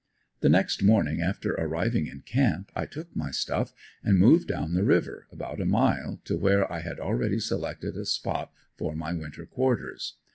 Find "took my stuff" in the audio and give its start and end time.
2.87-3.71